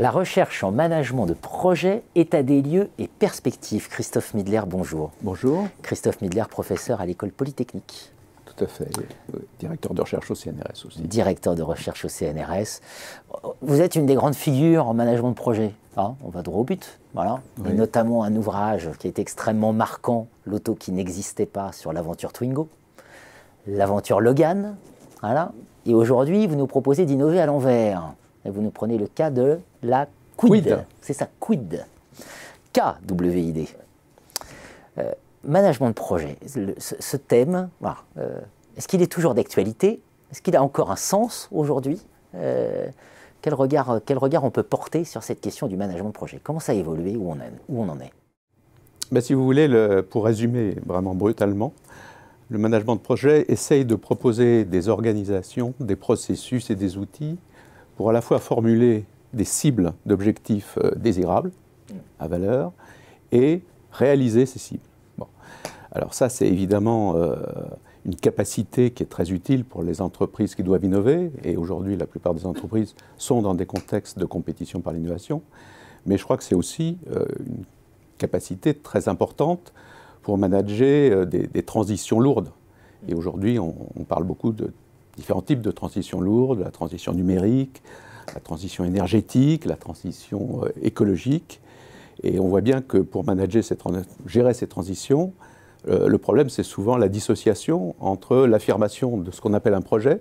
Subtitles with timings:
[0.00, 3.88] La recherche en management de projet, état des lieux et perspectives.
[3.88, 5.12] Christophe Midler, bonjour.
[5.20, 5.68] Bonjour.
[5.82, 8.10] Christophe Midler, professeur à l'école polytechnique.
[8.60, 8.90] Tout à fait.
[9.58, 11.00] Directeur de recherche au CNRS aussi.
[11.00, 12.80] Directeur de recherche au CNRS.
[13.62, 15.72] Vous êtes une des grandes figures en management de projet.
[15.96, 16.98] Hein, on va droit au but.
[17.14, 17.40] Voilà.
[17.66, 22.68] Et notamment un ouvrage qui est extrêmement marquant, L'auto qui n'existait pas sur l'aventure Twingo,
[23.66, 24.76] l'aventure Logan.
[25.22, 25.52] Voilà.
[25.86, 28.12] Et aujourd'hui, vous nous proposez d'innover à l'envers.
[28.44, 30.06] Et vous nous prenez le cas de la
[30.36, 30.84] quid.
[31.00, 31.86] C'est ça, quid.
[32.74, 33.68] K-W-I-D.
[34.98, 35.12] Euh,
[35.44, 36.36] management de projet.
[36.46, 37.68] ce, thème,
[38.18, 38.40] euh,
[38.80, 40.00] est-ce qu'il est toujours d'actualité?
[40.32, 42.00] Est-ce qu'il a encore un sens aujourd'hui?
[42.34, 42.88] Euh,
[43.42, 46.40] quel, regard, quel regard on peut porter sur cette question du management de projet?
[46.42, 47.14] Comment ça a évolué?
[47.14, 48.10] Où on, en est?
[49.12, 51.74] Ben, Si vous voulez, le, pour résumer vraiment brutalement,
[52.48, 57.36] le management de projet essaye de proposer des organisations, des processus et des outils
[57.98, 61.52] pour à la fois formuler des cibles d'objectifs euh, désirables,
[62.18, 62.72] à valeur,
[63.30, 63.60] et
[63.92, 64.88] réaliser ces cibles.
[65.18, 65.26] Bon.
[65.92, 67.36] Alors ça, c'est évidemment euh,
[68.06, 72.06] une capacité qui est très utile pour les entreprises qui doivent innover, et aujourd'hui, la
[72.06, 75.42] plupart des entreprises sont dans des contextes de compétition par l'innovation,
[76.06, 77.64] mais je crois que c'est aussi euh, une
[78.18, 79.72] capacité très importante
[80.22, 82.50] pour manager des, transitions lourdes.
[83.08, 83.74] Et aujourd'hui, on,
[84.06, 84.72] parle beaucoup de
[85.16, 87.82] différents types de transitions lourdes, la transition numérique,
[88.34, 91.60] la transition énergétique, la transition euh, écologique.
[92.22, 93.24] Et on voit bien que pour
[94.26, 95.49] gérer ces transitions, euh,
[95.86, 100.20] le problème, c'est souvent la dissociation entre l'affirmation de ce qu'on appelle un projet,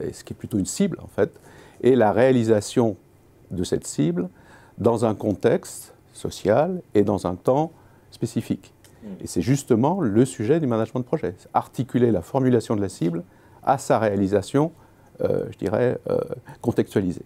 [0.00, 1.30] et ce qui est plutôt une cible en fait,
[1.82, 2.96] et la réalisation
[3.50, 4.28] de cette cible
[4.78, 7.72] dans un contexte social et dans un temps
[8.10, 8.72] spécifique.
[9.02, 9.06] Mmh.
[9.22, 13.22] Et c'est justement le sujet du management de projet, articuler la formulation de la cible
[13.62, 14.72] à sa réalisation,
[15.20, 16.18] euh, je dirais, euh,
[16.60, 17.24] contextualisée.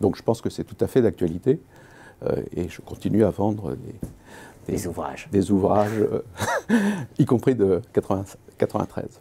[0.00, 1.60] Donc je pense que c'est tout à fait d'actualité
[2.24, 3.94] euh, et je continue à vendre des,
[4.86, 6.04] ouvrages, des ouvrages
[7.18, 9.20] y compris de 93.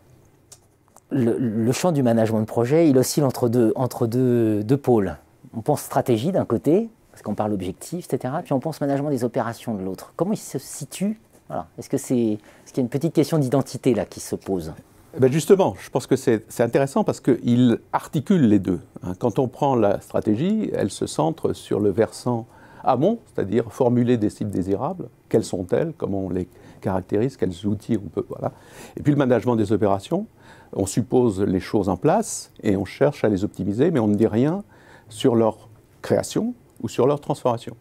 [1.11, 5.17] Le, champ du management de projet, il oscille entre deux, entre deux, deux pôles.
[5.55, 8.34] On pense stratégie d'un côté, parce qu'on parle objectif, etc.
[8.44, 10.13] Puis on pense management des opérations de l'autre.
[10.17, 11.19] Comment il se situe?
[11.47, 11.67] Voilà.
[11.78, 14.73] Est-ce que c'est, est-ce qu'il y a une petite question d'identité là qui se pose?
[15.16, 18.81] Eh ben, justement, je pense que c'est intéressant parce qu'il articule les deux.
[19.01, 19.13] Hein.
[19.17, 22.47] Quand on prend la stratégie, elle se centre sur le versant
[22.85, 25.09] amont, c'est-à-dire formuler des cibles désirables.
[25.29, 26.47] Quelles sont-elles Comment on les
[26.81, 28.51] caractérise Quels outils on peut voilà.
[28.96, 30.28] Et puis le management des opérations,
[30.73, 34.16] on suppose les choses en place et on cherche à les optimiser, mais on ne
[34.16, 34.63] dit rien
[35.09, 35.69] sur leur
[36.01, 37.75] création ou sur leur transformation.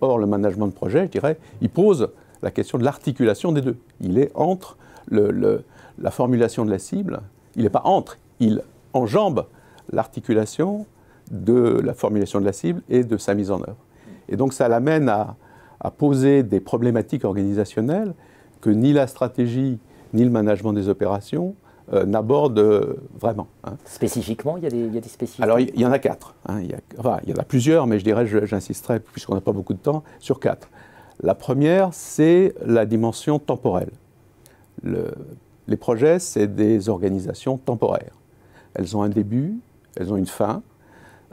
[0.00, 2.08] Or, le management de projet, je dirais, il pose
[2.42, 3.76] la question de l'articulation des deux.
[4.00, 4.76] Il est entre
[5.10, 7.20] la formulation de la cible,
[7.56, 8.62] il n'est pas entre, il
[8.92, 9.46] enjambe
[9.92, 10.86] l'articulation
[11.30, 13.76] de la formulation de la cible et de sa mise en œuvre.
[14.30, 15.36] Et donc ça l'amène à,
[15.96, 18.14] poser des problématiques organisationnelles
[18.60, 19.78] que ni la stratégie
[20.12, 21.54] ni le management des opérations
[21.92, 23.46] euh, n'abordent vraiment.
[23.64, 23.76] Hein.
[23.84, 26.34] Spécifiquement, il y, a des, il spécifiques Alors il y, en a quatre.
[26.46, 26.60] Hein.
[26.60, 29.52] Il, y enfin, il y en a plusieurs, mais je dirais, j'insisterai, puisqu'on n'a pas
[29.52, 30.68] beaucoup de temps, sur quatre.
[31.22, 33.90] La première, c'est la dimension temporelle.
[34.82, 35.12] Le,
[35.70, 38.14] les projets, c'est des organisations temporaires.
[38.74, 39.58] Elles ont un début,
[39.96, 40.62] elles ont une fin,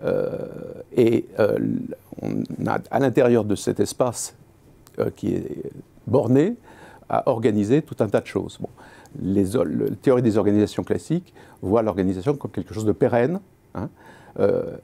[0.04, 0.48] euh,
[0.96, 1.58] et euh,
[2.28, 4.36] on a à l'intérieur de cet espace
[5.00, 5.72] euh, qui est
[6.06, 6.56] borné
[7.10, 8.58] à organiser tout un tas de choses.
[8.60, 8.70] Bon,
[9.22, 13.40] les, la théorie des organisations classiques voit l'organisation comme quelque chose de pérenne,
[13.76, 13.90] hein,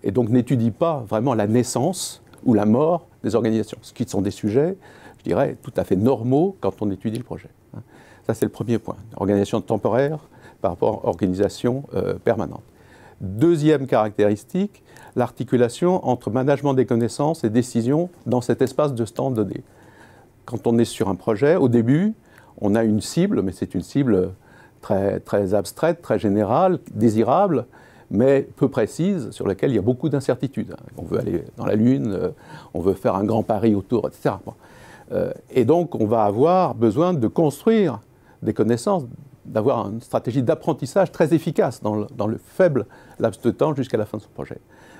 [0.01, 4.21] et donc n'étudie pas vraiment la naissance ou la mort des organisations, ce qui sont
[4.21, 4.77] des sujets,
[5.19, 7.49] je dirais, tout à fait normaux quand on étudie le projet.
[7.75, 7.81] Hein.
[8.25, 8.95] Ça, c'est le premier point.
[9.15, 10.19] Organisation temporaire
[10.61, 12.63] par rapport à organisation euh, permanente.
[13.21, 14.83] Deuxième caractéristique,
[15.15, 19.63] l'articulation entre management des connaissances et décision dans cet espace de stand donné.
[20.45, 22.13] Quand on est sur un projet, au début,
[22.59, 24.31] on a une cible, mais c'est une cible
[24.81, 27.65] très, très abstraite, très générale, désirable,
[28.11, 30.75] mais peu précise, sur laquelle il y a beaucoup d'incertitudes.
[30.97, 32.29] On veut aller dans la Lune, euh,
[32.73, 34.35] on veut faire un grand pari autour, etc.
[35.11, 38.01] Euh, et donc, on va avoir besoin de construire
[38.43, 39.05] des connaissances,
[39.45, 42.85] d'avoir une stratégie d'apprentissage très efficace dans le, faible
[43.19, 44.57] laps de temps jusqu'à la fin de son projet.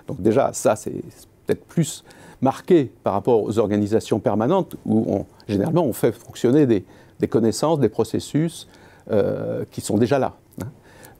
[0.08, 1.02] Donc déjà, ça, c'est
[1.46, 2.04] peut-être plus
[2.42, 8.68] marqué par rapport aux organisations permanentes où généralement on fait fonctionner des, connaissances, des processus
[9.12, 10.34] euh, qui sont déjà là.
[10.62, 10.68] Hein.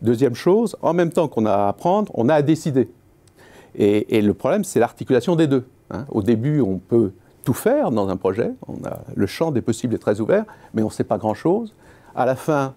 [0.02, 2.90] Deuxième chose, en même temps qu'on a à apprendre, on a à décider.
[3.76, 5.66] Et, le problème, c'est l'articulation des deux.
[5.90, 6.06] Hein.
[6.10, 8.52] Au début, on peut tout faire dans un projet.
[8.68, 11.74] On a, le champ des possibles est très ouvert, mais on ne sait pas grand-chose.
[12.16, 12.76] À la fin,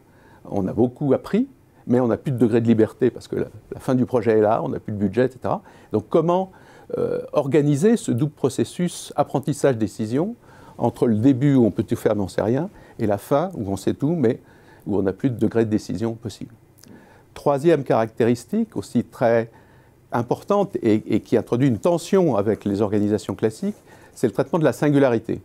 [0.51, 1.49] on a beaucoup appris,
[1.87, 4.41] mais on n'a plus de degré de liberté parce que la, fin du projet est
[4.41, 5.55] là, on n'a plus de budget, etc.
[5.93, 6.53] Donc comment
[6.99, 10.37] euh, organiser ce double processus apprentissage-décision
[10.79, 13.19] entre le début où on peut tout faire mais on ne sait rien et la
[13.19, 14.41] fin où on sait tout mais
[14.87, 16.55] où on n'a plus de degré de décision possible?
[17.35, 19.51] Troisième caractéristique aussi très
[20.13, 23.77] importante et, qui introduit une tension avec les organisations classiques,
[24.15, 25.41] c'est le traitement de la singularité.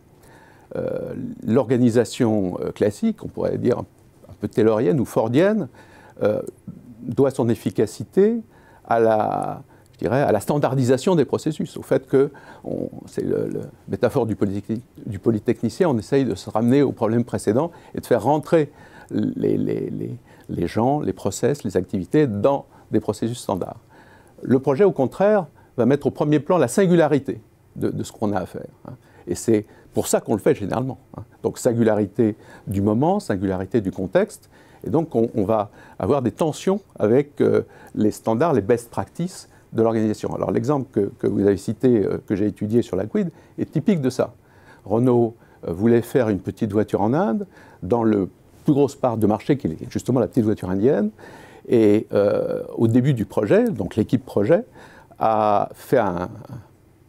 [0.75, 1.13] Euh,
[1.45, 3.83] l'organisation euh, classique, on pourrait dire
[4.47, 5.67] taylorienne ou fordienne,
[6.23, 6.41] euh,
[7.01, 8.41] doit son efficacité
[8.85, 12.31] à la, je dirais, à la standardisation des processus, au fait que,
[13.05, 18.05] c'est la métaphore du, polytechnicien, on essaye de se ramener au problème précédent et de
[18.05, 18.71] faire rentrer
[19.11, 23.79] les, gens, les process, les activités dans des processus standards.
[24.41, 25.45] Le projet, au contraire,
[25.77, 27.41] va mettre au premier plan la singularité
[27.75, 28.67] de, ce qu'on a à faire.
[28.87, 28.93] Hein.
[29.27, 30.97] Et c'est pour ça qu'on le fait généralement.
[31.17, 31.23] Hein.
[31.43, 32.35] Donc singularité
[32.67, 34.49] du moment, singularité du contexte.
[34.83, 39.83] Et donc on, va avoir des tensions avec euh, les standards, les best practices de
[39.83, 40.33] l'organisation.
[40.33, 43.29] Alors l'exemple que, vous avez cité, euh, que j'ai étudié sur la Quid,
[43.59, 44.33] est typique de ça.
[44.85, 45.35] Renault
[45.67, 47.45] euh, voulait faire une petite voiture en Inde,
[47.83, 48.29] dans le
[48.63, 51.11] plus grosse part de marché, qui est justement la petite voiture indienne.
[51.67, 52.07] Et
[52.75, 54.65] au début du projet, donc l'équipe projet,
[55.19, 56.29] a fait un,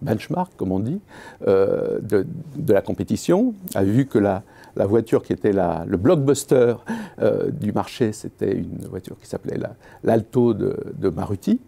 [0.02, 1.00] benchmark, comme on dit,
[1.46, 2.26] euh, de,
[2.72, 4.42] la compétition, a vu que la,
[4.76, 6.74] voiture qui était le blockbuster
[7.20, 9.58] euh, du marché, c'était une voiture qui s'appelait
[10.02, 11.60] l'Alto de, Maruti.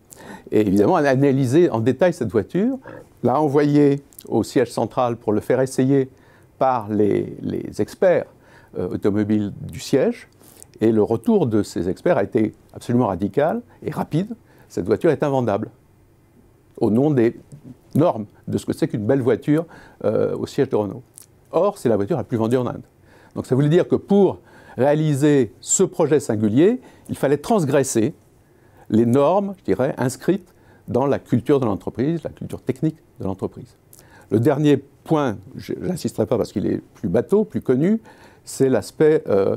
[0.51, 2.79] Et évidemment, elle a analysé en détail cette voiture,
[3.23, 6.11] l'a envoyée au siège central pour le faire essayer
[6.59, 7.37] par les,
[7.79, 8.27] experts
[8.79, 10.29] euh, automobiles du siège.
[10.81, 14.35] Et le retour de ces experts a été absolument radical et rapide.
[14.69, 15.71] Cette voiture est invendable
[16.79, 17.37] au nom des
[17.95, 19.67] normes de ce que c'est qu'une belle voiture
[20.05, 21.03] euh, au siège de Renault.
[21.53, 22.83] Or, c'est la voiture la plus vendue en Inde.
[23.35, 24.41] Donc ça voulait dire que pour
[24.77, 28.15] réaliser ce projet singulier, il fallait transgresser
[28.91, 30.55] les normes, je dirais, inscrites
[30.89, 33.77] dans la culture de l'entreprise, la culture technique de l'entreprise.
[34.31, 38.01] Le dernier point, je n'insisterai pas parce qu'il est plus bateau, plus connu,
[38.45, 39.57] c'est l'aspect, euh,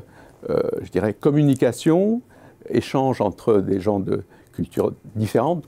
[0.50, 2.22] euh, je dirais, communication,
[2.69, 4.24] échange entre des gens de
[4.54, 5.66] cultures différentes,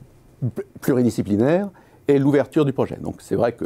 [0.82, 1.70] pluridisciplinaires,
[2.10, 2.98] et l'ouverture du projet.
[3.00, 3.66] Donc c'est vrai que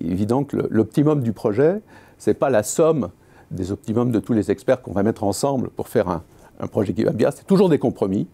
[0.00, 1.80] évident que l'optimum du projet,
[2.18, 3.10] ce n'est pas la somme
[3.52, 6.22] des optimums de tous les experts qu'on va mettre ensemble pour faire un,
[6.66, 8.28] projet qui va bien, c'est toujours des compromis.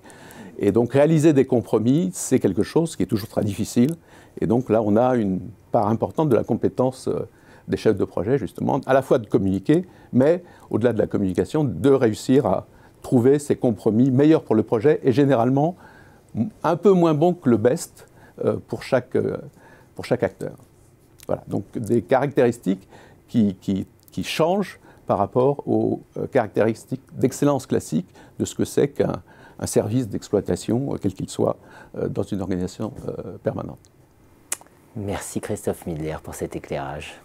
[0.58, 3.94] Et donc réaliser des compromis, c'est quelque chose qui est toujours très difficile.
[4.40, 5.38] Et donc là, on a une
[5.70, 7.28] part importante de la compétence euh,
[7.68, 11.62] des chefs de projet, justement, à la fois de communiquer, mais au-delà de la communication,
[11.62, 12.66] de réussir à
[13.02, 15.76] trouver ces compromis meilleurs pour le projet et généralement
[16.64, 18.08] un peu moins bons que le best,
[18.66, 19.36] pour, chaque, euh,
[19.94, 20.56] pour chaque acteur.
[21.26, 22.88] Voilà, donc des caractéristiques
[23.28, 28.06] qui, qui, qui changent par rapport aux euh, caractéristiques d'excellence classique
[28.38, 29.22] de ce que c'est qu'un
[29.58, 31.56] un service d'exploitation, quel qu'il soit,
[31.94, 32.92] dans une organisation
[33.42, 33.78] permanente.
[34.94, 37.18] Merci Christophe Midler pour cet éclairage.